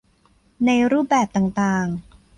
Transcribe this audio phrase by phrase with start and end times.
[0.65, 1.85] ในรูปแบบต่างต่าง